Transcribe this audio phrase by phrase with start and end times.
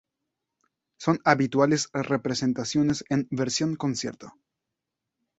[0.97, 4.33] Son habituales representaciones en versión concierto.